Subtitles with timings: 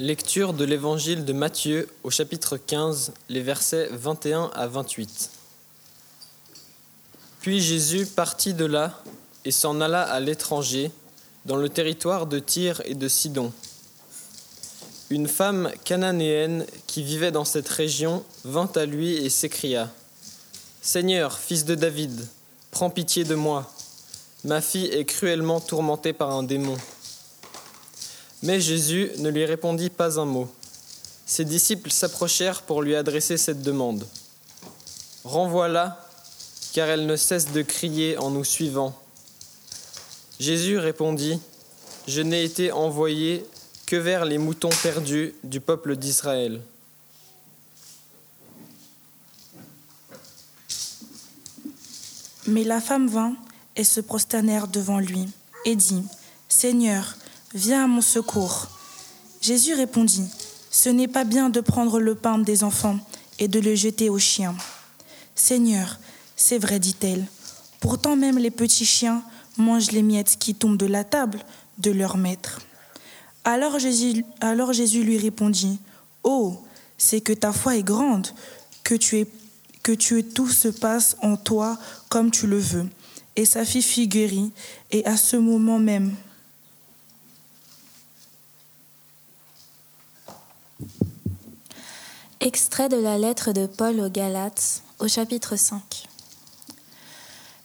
[0.00, 5.30] Lecture de l'évangile de Matthieu au chapitre 15, les versets 21 à 28.
[7.40, 9.02] Puis Jésus partit de là
[9.44, 10.92] et s'en alla à l'étranger,
[11.46, 13.52] dans le territoire de Tyr et de Sidon.
[15.10, 19.90] Une femme cananéenne qui vivait dans cette région vint à lui et s'écria
[20.80, 22.24] Seigneur, fils de David,
[22.70, 23.68] prends pitié de moi.
[24.44, 26.76] Ma fille est cruellement tourmentée par un démon.
[28.42, 30.48] Mais Jésus ne lui répondit pas un mot.
[31.26, 34.06] Ses disciples s'approchèrent pour lui adresser cette demande.
[35.24, 36.06] Renvoie-la,
[36.72, 38.96] car elle ne cesse de crier en nous suivant.
[40.38, 41.40] Jésus répondit,
[42.06, 43.44] Je n'ai été envoyé
[43.86, 46.60] que vers les moutons perdus du peuple d'Israël.
[52.46, 53.36] Mais la femme vint
[53.76, 55.28] et se prosternèrent devant lui
[55.64, 56.02] et dit,
[56.48, 57.16] Seigneur,
[57.54, 58.68] Viens à mon secours.
[59.40, 60.24] Jésus répondit,
[60.70, 62.98] Ce n'est pas bien de prendre le pain des enfants
[63.38, 64.54] et de le jeter aux chiens.
[65.34, 65.98] Seigneur,
[66.36, 67.24] c'est vrai, dit-elle.
[67.80, 69.22] Pourtant même les petits chiens
[69.56, 71.40] mangent les miettes qui tombent de la table
[71.78, 72.60] de leur maître.
[73.44, 74.24] Alors Jésus,
[75.02, 75.78] lui répondit,
[76.24, 76.62] Oh,
[76.98, 78.28] c'est que ta foi est grande,
[78.84, 79.26] que tu es
[79.82, 81.78] que tu es, tout se passe en toi
[82.10, 82.86] comme tu le veux.
[83.36, 84.52] Et sa fille fut guérie,
[84.90, 86.14] et à ce moment même,
[92.40, 96.08] Extrait de la lettre de Paul aux Galates au chapitre 5.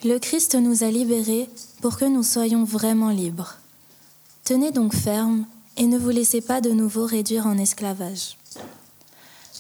[0.03, 1.49] Le Christ nous a libérés
[1.81, 3.57] pour que nous soyons vraiment libres.
[4.43, 5.45] Tenez donc ferme
[5.77, 8.37] et ne vous laissez pas de nouveau réduire en esclavage.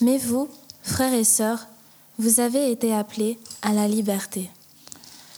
[0.01, 0.49] Mais vous,
[0.81, 1.67] frères et sœurs,
[2.19, 4.49] vous avez été appelés à la liberté.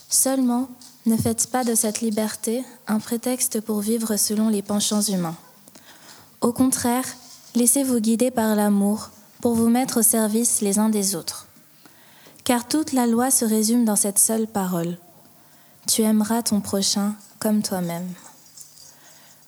[0.10, 0.70] Seulement,
[1.06, 5.36] ne faites pas de cette liberté un prétexte pour vivre selon les penchants humains.
[6.42, 7.06] Au contraire,
[7.56, 9.10] laissez-vous guider par l'amour
[9.42, 11.48] pour vous mettre au service les uns des autres.
[12.44, 14.98] Car toute la loi se résume dans cette seule parole.
[15.88, 18.08] Tu aimeras ton prochain comme toi-même.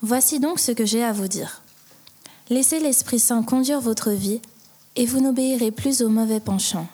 [0.02, 1.62] Voici donc ce que j'ai à vous dire.
[2.50, 4.42] Laissez l'Esprit Saint conduire votre vie
[4.96, 6.88] et vous n'obéirez plus aux mauvais penchants.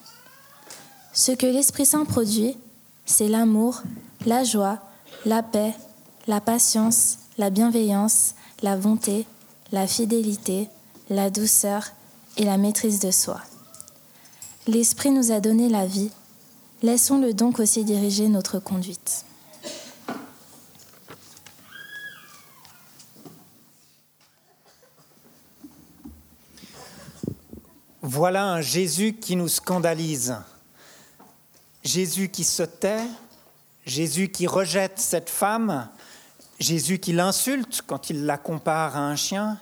[1.14, 2.58] Ce que l'Esprit Saint produit,
[3.06, 3.84] c'est l'amour,
[4.26, 4.80] la joie,
[5.26, 5.74] la paix,
[6.28, 9.26] la patience, la bienveillance, la bonté,
[9.72, 10.70] la fidélité,
[11.10, 11.92] la douceur
[12.38, 13.42] et la maîtrise de soi.
[14.68, 16.12] L'Esprit nous a donné la vie,
[16.82, 19.26] laissons-le donc aussi diriger notre conduite.
[28.02, 30.36] Voilà un Jésus qui nous scandalise.
[31.84, 33.06] Jésus qui se tait,
[33.86, 35.90] Jésus qui rejette cette femme,
[36.60, 39.60] Jésus qui l'insulte quand il la compare à un chien,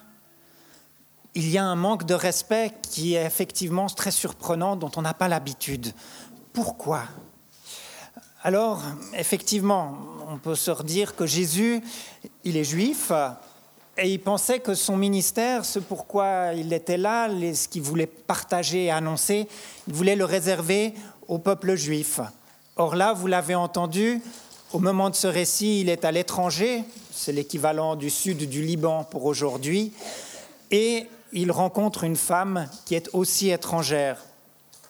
[1.33, 5.13] il y a un manque de respect qui est effectivement très surprenant, dont on n'a
[5.13, 5.93] pas l'habitude.
[6.53, 7.03] Pourquoi?
[8.43, 8.81] Alors,
[9.17, 9.97] effectivement,
[10.27, 11.81] on peut se redire que Jésus,
[12.43, 13.11] il est juif,
[13.97, 18.85] et il pensait que son ministère, ce pourquoi il était là, ce qu'il voulait partager
[18.85, 19.47] et annoncer,
[19.87, 20.93] il voulait le réserver
[21.27, 22.19] au peuple juif.
[22.77, 24.21] Or là, vous l'avez entendu,
[24.73, 29.03] au moment de ce récit, il est à l'étranger, c'est l'équivalent du sud du Liban
[29.03, 29.93] pour aujourd'hui,
[30.71, 34.17] et il rencontre une femme qui est aussi étrangère.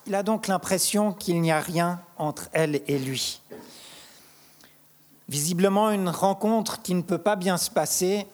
[0.08, 3.42] Il a donc l'impression qu'il n'y a rien entre elle et lui.
[5.30, 8.26] Visiblement une rencontre qui ne peut pas bien se passer.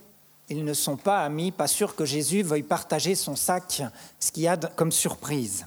[0.49, 3.83] Ils ne sont pas amis, pas sûr que Jésus veuille partager son sac,
[4.19, 5.65] ce qu'il y a comme surprise.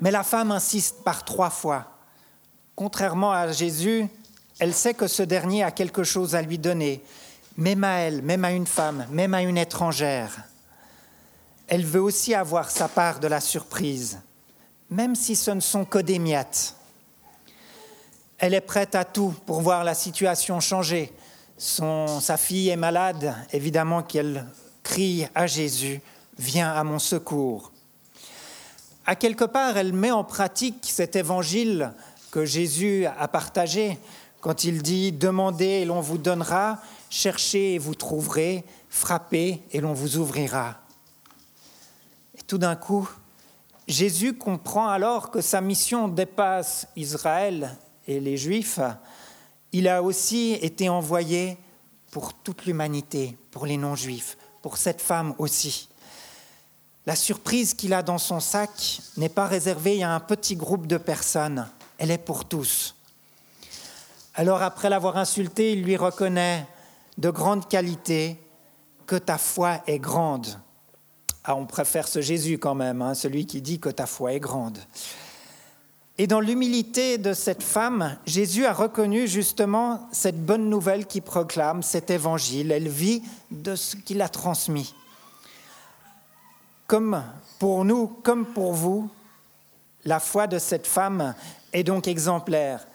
[0.00, 1.86] Mais la femme insiste par trois fois.
[2.74, 4.08] Contrairement à Jésus,
[4.58, 7.04] elle sait que ce dernier a quelque chose à lui donner,
[7.56, 10.44] même à elle, même à une femme, même à une étrangère
[11.66, 14.20] elle veut aussi avoir sa part de la surprise,
[14.90, 16.74] même si ce ne sont que des miettes.
[18.38, 21.12] Elle est prête à tout pour voir la situation changer.
[21.56, 24.46] sa fille est malade, évidemment qu'elle
[24.82, 26.02] crie à Jésus,
[26.38, 27.72] viens à mon secours.
[29.06, 31.92] À quelque part, elle met en pratique cet évangile
[32.30, 33.98] que Jésus a partagé
[34.40, 39.94] quand il dit Demandez et l'on vous donnera, cherchez et vous trouverez, frappez et l'on
[39.94, 40.83] vous ouvrira
[42.54, 43.10] tout d'un coup,
[43.88, 48.78] Jésus comprend alors que sa mission dépasse Israël et les Juifs.
[49.72, 51.58] Il a aussi été envoyé
[52.12, 55.88] pour toute l'humanité, pour les non-juifs, pour cette femme aussi.
[57.06, 60.96] La surprise qu'il a dans son sac n'est pas réservée à un petit groupe de
[60.96, 61.66] personnes,
[61.98, 62.94] elle est pour tous.
[64.36, 66.68] Alors après l'avoir insulté, il lui reconnaît
[67.18, 68.38] de grandes qualités,
[69.08, 70.56] que ta foi est grande.
[71.44, 74.40] Ah, on préfère ce Jésus quand même, hein, celui qui dit que ta foi est
[74.40, 74.78] grande.
[76.16, 81.82] Et dans l'humilité de cette femme, Jésus a reconnu justement cette bonne nouvelle qui proclame,
[81.82, 82.72] cet évangile.
[82.72, 84.94] Elle vit de ce qu'il a transmis.
[86.86, 87.22] Comme
[87.58, 89.10] pour nous, comme pour vous,
[90.04, 91.34] la foi de cette femme
[91.72, 92.86] est donc exemplaire.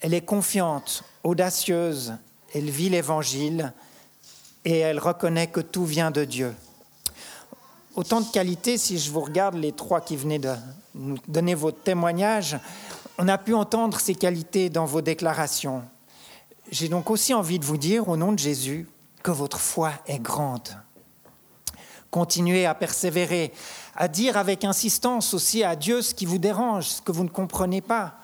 [0.00, 2.14] Elle est confiante, audacieuse,
[2.54, 3.72] elle vit l'évangile
[4.64, 6.54] et elle reconnaît que tout vient de Dieu.
[7.98, 10.54] Autant de qualités, si je vous regarde les trois qui venaient de
[10.94, 12.56] nous donner votre témoignage,
[13.18, 15.82] on a pu entendre ces qualités dans vos déclarations.
[16.70, 18.88] J'ai donc aussi envie de vous dire, au nom de Jésus,
[19.24, 20.80] que votre foi est grande.
[22.12, 23.52] Continuez à persévérer,
[23.96, 27.28] à dire avec insistance aussi à Dieu ce qui vous dérange, ce que vous ne
[27.28, 28.14] comprenez pas.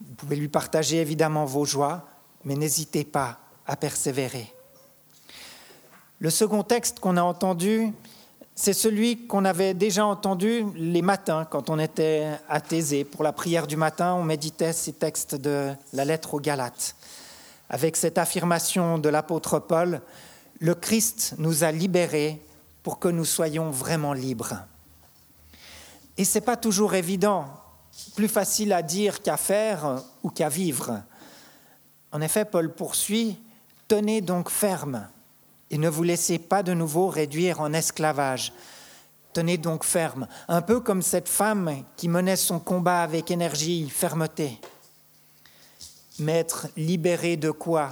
[0.00, 2.08] Vous pouvez lui partager évidemment vos joies,
[2.46, 4.50] mais n'hésitez pas à persévérer.
[6.20, 7.92] Le second texte qu'on a entendu,
[8.54, 13.04] c'est celui qu'on avait déjà entendu les matins quand on était à Thésée.
[13.04, 16.94] Pour la prière du matin, on méditait ces textes de la lettre aux Galates.
[17.68, 20.00] Avec cette affirmation de l'apôtre Paul,
[20.60, 22.40] le Christ nous a libérés
[22.84, 24.60] pour que nous soyons vraiment libres.
[26.16, 27.46] Et ce n'est pas toujours évident,
[28.14, 31.02] plus facile à dire qu'à faire ou qu'à vivre.
[32.12, 33.36] En effet, Paul poursuit,
[33.88, 35.08] Tenez donc ferme
[35.70, 38.52] et ne vous laissez pas de nouveau réduire en esclavage.
[39.32, 44.60] Tenez donc ferme, un peu comme cette femme qui menait son combat avec énergie, fermeté.
[46.20, 47.90] Mais être libéré de quoi?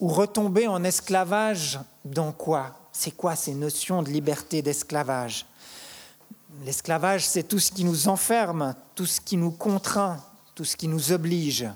[0.00, 2.76] Ou retomber en esclavage dans quoi?
[2.92, 5.46] C'est quoi ces notions de liberté d'esclavage?
[6.64, 10.20] L'esclavage, c'est tout ce qui nous enferme, tout ce qui nous contraint,
[10.54, 11.66] tout ce qui nous oblige.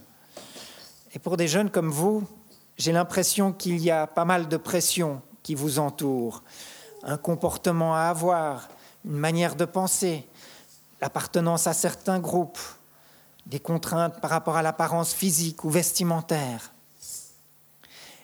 [1.13, 2.27] Et pour des jeunes comme vous,
[2.79, 6.43] j'ai l'impression qu'il y a pas mal de pression qui vous entoure,
[7.03, 8.69] un comportement à avoir,
[9.05, 10.27] une manière de penser,
[11.01, 12.59] l'appartenance à certains groupes,
[13.47, 16.73] des contraintes par rapport à l'apparence physique ou vestimentaire.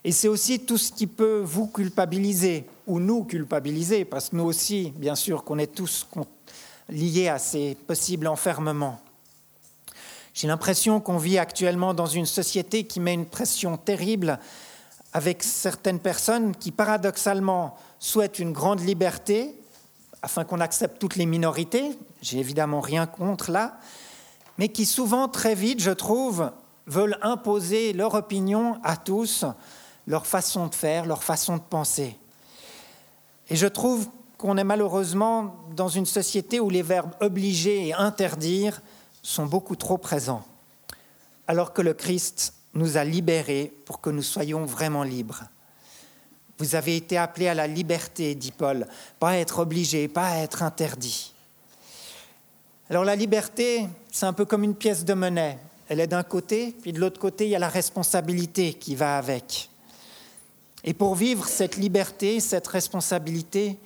[0.05, 4.45] Et c'est aussi tout ce qui peut vous culpabiliser ou nous culpabiliser, parce que nous
[4.45, 6.06] aussi, bien sûr, qu'on est tous
[6.91, 9.01] liés à ces possibles enfermements.
[10.34, 14.40] J'ai l'impression qu'on vit actuellement dans une société qui met une pression terrible
[15.12, 19.54] avec certaines personnes qui, paradoxalement, souhaitent une grande liberté
[20.22, 21.96] afin qu'on accepte toutes les minorités.
[22.20, 23.78] J'ai évidemment rien contre là,
[24.58, 26.50] mais qui souvent, très vite, je trouve,
[26.88, 29.44] veulent imposer leur opinion à tous,
[30.08, 32.19] leur façon de faire, leur façon de penser.
[33.50, 38.82] Et je trouve qu'on est malheureusement dans une société où les verbes obliger et interdire
[39.25, 40.44] sont beaucoup trop présents,
[41.49, 45.44] alors que le Christ nous a libérés pour que nous soyons vraiment libres.
[46.59, 48.87] Vous avez été appelés à la liberté, dit Paul,
[49.19, 51.32] pas à être obligés, pas à être interdits.
[52.91, 55.58] Alors la liberté, c'est un peu comme une pièce de monnaie.
[55.89, 59.17] Elle est d'un côté, puis de l'autre côté, il y a la responsabilité qui va
[59.17, 59.70] avec.
[60.84, 63.79] Et pour vivre cette liberté, cette responsabilité,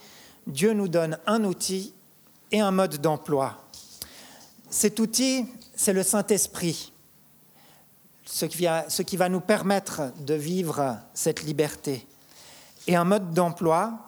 [0.48, 1.94] Dieu nous donne un outil
[2.50, 3.67] et un mode d'emploi.
[4.70, 6.92] Cet outil, c'est le Saint-Esprit
[8.28, 8.44] ce
[9.02, 12.06] qui, va, nous permettre de vivre cette liberté.
[12.86, 13.98] Et un mode d'emploi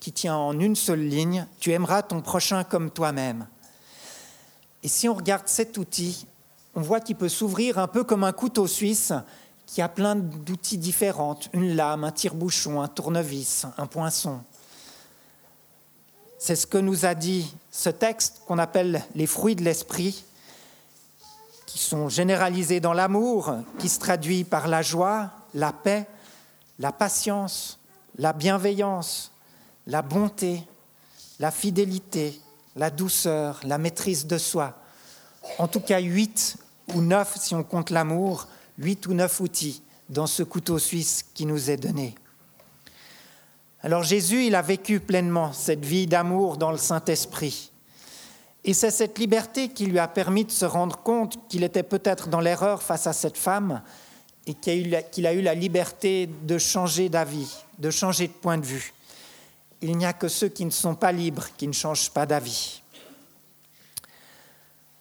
[0.00, 3.46] qui tient en une seule ligne, tu aimeras ton prochain comme toi-même.
[4.82, 6.26] Et si on regarde cet outil,
[6.74, 9.12] on voit qu'il peut s'ouvrir un peu comme un couteau suisse
[9.66, 14.40] qui a plein d'outils différents, une lame, un tire-bouchon, un tournevis, un poinçon.
[16.38, 20.24] C'est ce que nous a dit ce texte qu'on appelle les fruits de l'esprit,
[21.66, 26.06] qui sont généralisés dans l'amour, qui se traduit par la joie, la paix,
[26.78, 27.78] la patience,
[28.18, 29.32] la bienveillance,
[29.86, 30.62] la bonté,
[31.38, 32.40] la fidélité,
[32.76, 34.74] la douceur, la maîtrise de soi.
[35.58, 36.56] En tout cas, huit
[36.94, 38.46] ou neuf, si on compte l'amour,
[38.78, 42.14] huit ou neuf outils dans ce couteau suisse qui nous est donné.
[43.86, 47.70] Alors Jésus, il a vécu pleinement cette vie d'amour dans le Saint-Esprit.
[48.64, 52.26] Et c'est cette liberté qui lui a permis de se rendre compte qu'il était peut-être
[52.28, 53.80] dans l'erreur face à cette femme
[54.44, 54.92] et qu'il
[55.24, 58.92] a eu la liberté de changer d'avis, de changer de point de vue.
[59.82, 62.82] Il n'y a que ceux qui ne sont pas libres qui ne changent pas d'avis.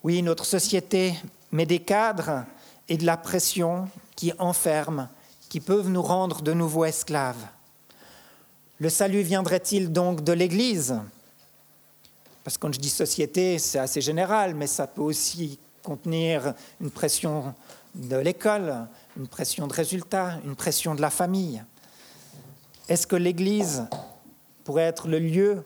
[0.03, 1.15] Oui, notre société
[1.51, 2.45] met des cadres
[2.87, 5.09] et de la pression qui enferment,
[5.49, 7.47] qui peuvent nous rendre de nouveau esclaves.
[8.79, 10.99] Le salut viendrait-il donc de l'Église?
[12.43, 16.91] Parce que quand je dis société, c'est assez général, mais ça peut aussi contenir une
[16.91, 17.53] pression
[17.95, 21.63] de l'école, une pression de résultats, une pression de la famille.
[22.89, 23.85] Est-ce que l'Église
[24.65, 25.63] pourrait être le lieu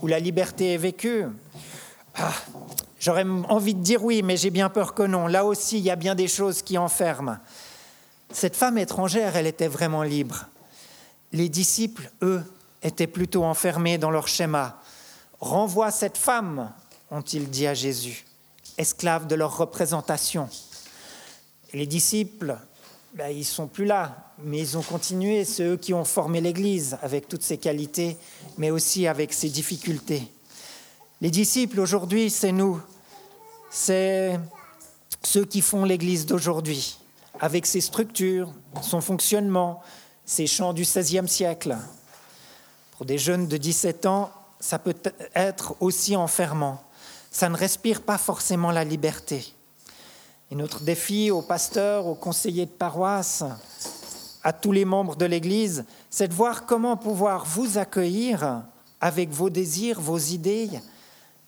[0.00, 1.26] où la liberté est vécue?
[2.16, 2.32] Ah,
[2.98, 5.26] J'aurais envie de dire oui, mais j'ai bien peur que non.
[5.26, 7.36] Là aussi, il y a bien des choses qui enferment.
[8.32, 10.46] Cette femme étrangère, elle était vraiment libre.
[11.32, 12.42] Les disciples, eux,
[12.82, 14.80] étaient plutôt enfermés dans leur schéma.
[15.40, 16.72] Renvoie cette femme,
[17.10, 18.24] ont-ils dit à Jésus,
[18.78, 20.48] esclave de leur représentation.
[21.72, 22.56] les disciples,
[23.14, 26.98] ben, ils sont plus là, mais ils ont continué, c'est eux qui ont formé l'Église
[27.02, 28.16] avec toutes ses qualités,
[28.58, 30.30] mais aussi avec ses difficultés.
[31.20, 32.80] Les disciples aujourd'hui, c'est nous,
[33.70, 34.38] c'est
[35.22, 36.98] ceux qui font l'Église d'aujourd'hui,
[37.40, 38.52] avec ses structures,
[38.82, 39.82] son fonctionnement,
[40.26, 41.76] ses chants du XVIe siècle.
[42.96, 44.94] Pour des jeunes de 17 ans, ça peut
[45.34, 46.82] être aussi enfermant.
[47.30, 49.54] Ça ne respire pas forcément la liberté.
[50.50, 53.44] Et notre défi aux pasteurs, aux conseillers de paroisse,
[54.42, 58.62] à tous les membres de l'Église, c'est de voir comment pouvoir vous accueillir
[59.00, 60.70] avec vos désirs, vos idées,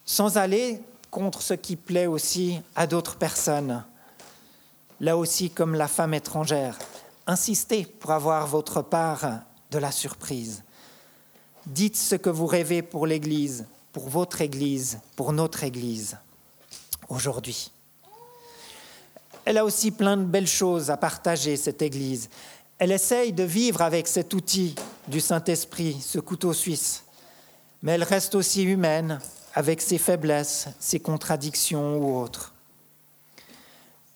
[0.05, 3.85] sans aller contre ce qui plaît aussi à d'autres personnes.
[5.01, 6.77] Là aussi, comme la femme étrangère,
[7.29, 10.65] insistez pour avoir votre part de la surprise.
[11.67, 16.17] Dites ce que vous rêvez pour l'Église, pour votre Église, pour notre Église,
[17.09, 17.71] aujourd'hui.
[19.45, 22.31] Elle a aussi plein de belles choses à partager, cette Église.
[22.79, 24.75] Elle essaye de vivre avec cet outil
[25.07, 27.05] du Saint-Esprit, ce couteau suisse.
[27.83, 29.21] Mais elle reste aussi humaine,
[29.55, 32.55] avec ses faiblesses, ses contradictions ou autres.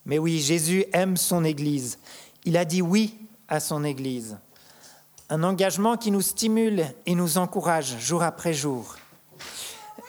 [0.07, 1.99] Mais oui, Jésus aime son Église.
[2.45, 3.17] Il a dit oui
[3.49, 4.39] à son Église.
[5.31, 8.97] Un engagement qui nous stimule et nous encourage jour après jour.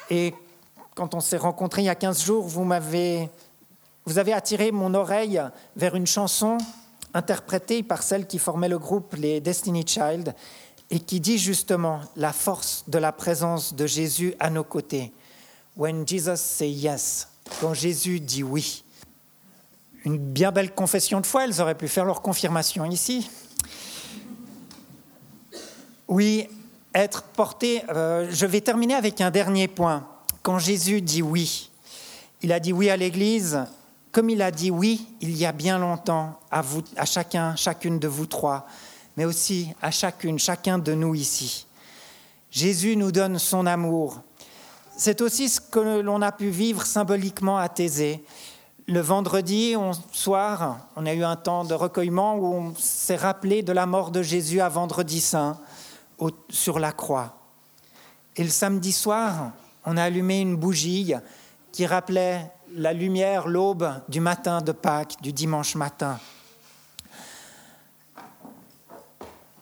[0.09, 0.33] Et
[0.95, 3.29] quand on s'est rencontrés il y a 15 jours, vous m'avez
[4.05, 5.41] vous avez attiré mon oreille
[5.77, 6.57] vers une chanson
[7.13, 10.35] interprétée par celle qui formait le groupe les Destiny Child
[10.89, 15.13] et qui dit justement la force de la présence de Jésus à nos côtés.
[15.77, 17.29] When Jesus say yes,
[17.61, 18.83] quand Jésus dit oui.
[20.05, 23.29] Une bien belle confession de foi, elles auraient pu faire leur confirmation ici.
[26.09, 26.47] Oui,
[26.93, 27.83] être porté.
[27.89, 30.05] Euh, je vais terminer avec un dernier point.
[30.41, 31.71] Quand Jésus dit oui,
[32.41, 33.65] il a dit oui à l'Église,
[34.11, 36.61] comme il a dit oui il y a bien longtemps à,
[36.97, 38.67] à chacun, chacune de vous trois,
[39.15, 41.65] mais aussi à chacune, chacun de nous ici.
[42.51, 44.21] Jésus nous donne son amour,
[44.97, 48.23] c'est aussi ce que l'on a pu vivre symboliquement à Thésée.
[48.85, 49.75] Le vendredi
[50.11, 54.11] soir, on a eu un temps de recueillement où on s'est rappelé de la mort
[54.11, 55.57] de Jésus à vendredi saint
[56.49, 57.37] sur la croix.
[58.35, 59.51] Et le samedi soir,
[59.85, 61.13] on a allumé une bougie
[61.71, 66.19] qui rappelait la lumière, l'aube du matin de Pâques, du dimanche matin.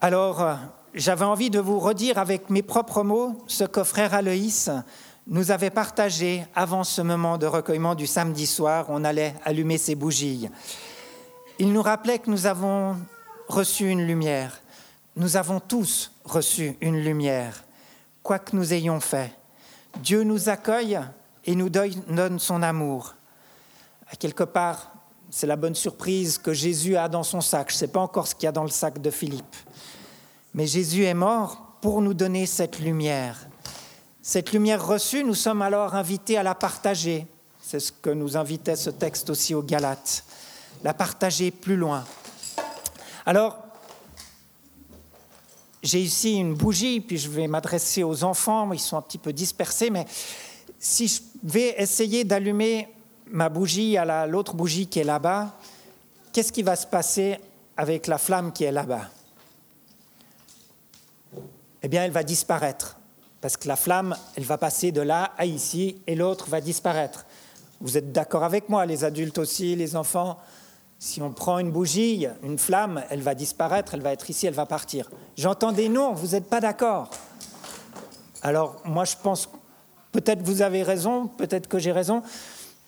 [0.01, 0.57] Alors,
[0.95, 4.71] j'avais envie de vous redire avec mes propres mots ce que frère Aloïs
[5.31, 9.95] nous avait partagé avant ce moment de recueillement du samedi soir, on allait allumer ses
[9.95, 10.49] bougies.
[11.57, 12.97] Il nous rappelait que nous avons
[13.47, 14.61] reçu une lumière.
[15.15, 17.63] Nous avons tous reçu une lumière,
[18.23, 19.31] quoi que nous ayons fait.
[20.03, 20.99] Dieu nous accueille
[21.45, 23.15] et nous donne son amour.
[24.11, 24.91] À quelque part,
[25.29, 27.69] c'est la bonne surprise que Jésus a dans son sac.
[27.69, 29.55] Je ne sais pas encore ce qu'il y a dans le sac de Philippe.
[30.53, 33.47] Mais Jésus est mort pour nous donner cette lumière.
[34.23, 37.25] Cette lumière reçue, nous sommes alors invités à la partager.
[37.59, 40.23] C'est ce que nous invitait ce texte aussi aux Galates.
[40.83, 42.05] La partager plus loin.
[43.25, 43.57] Alors,
[45.81, 49.33] j'ai ici une bougie, puis je vais m'adresser aux enfants, ils sont un petit peu
[49.33, 50.05] dispersés, mais
[50.77, 52.89] si je vais essayer d'allumer
[53.25, 55.57] ma bougie à l'autre bougie qui est là-bas,
[56.31, 57.39] qu'est-ce qui va se passer
[57.75, 59.09] avec la flamme qui est là-bas?
[61.81, 62.97] Eh bien, elle va disparaître.
[63.41, 67.25] Parce que la flamme, elle va passer de là à ici et l'autre va disparaître.
[67.81, 70.37] Vous êtes d'accord avec moi, les adultes aussi, les enfants?
[70.99, 74.53] Si on prend une bougie, une flamme, elle va disparaître, elle va être ici, elle
[74.53, 75.09] va partir.
[75.35, 77.09] J'entends des noms, vous n'êtes pas d'accord.
[78.43, 79.49] Alors moi je pense,
[80.11, 82.21] peut-être vous avez raison, peut-être que j'ai raison.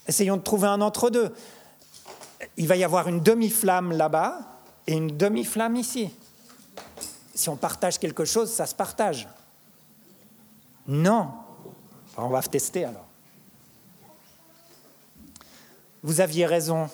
[0.07, 1.33] Essayons de trouver un entre-deux.
[2.57, 4.39] Il va y avoir une demi-flamme là-bas
[4.85, 6.13] et une demi-flamme ici.
[7.33, 9.27] Si on partage quelque chose, ça se partage.
[10.87, 11.31] Non.
[12.17, 13.05] On va tester alors.
[16.03, 16.89] Vous aviez raison,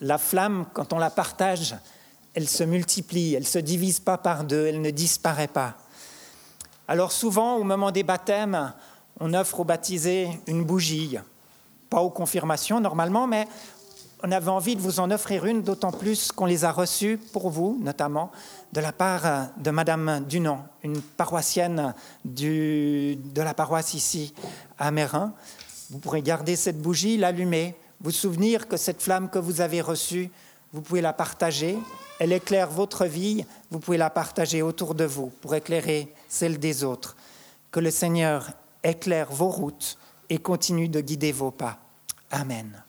[0.00, 1.76] la flamme, quand on la partage,
[2.34, 5.74] elle se multiplie, elle ne se divise pas par deux, elle ne disparaît pas.
[6.88, 8.72] Alors souvent, au moment des baptêmes,
[9.20, 11.18] on offre aux baptisés une bougie,
[11.90, 13.46] pas aux confirmations normalement, mais
[14.26, 17.50] on avait envie de vous en offrir une, d'autant plus qu'on les a reçues pour
[17.50, 18.32] vous, notamment,
[18.72, 21.92] de la part de Madame Dunant, une paroissienne
[22.24, 24.32] de la paroisse ici
[24.78, 25.34] à Mérin.
[25.90, 30.30] Vous pourrez garder cette bougie, l'allumer, vous souvenir que cette flamme que vous avez reçue,
[30.72, 31.78] vous pouvez la partager.
[32.18, 36.82] Elle éclaire votre vie, vous pouvez la partager autour de vous pour éclairer celle des
[36.82, 37.14] autres.
[37.70, 38.52] Que le Seigneur
[38.82, 39.98] éclaire vos routes
[40.30, 41.78] et continue de guider vos pas.
[42.30, 42.83] Amen.